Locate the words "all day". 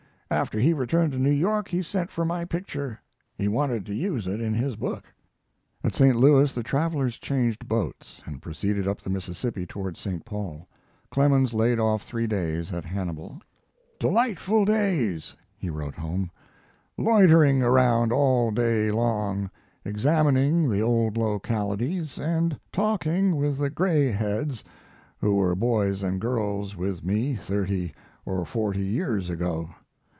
18.13-18.89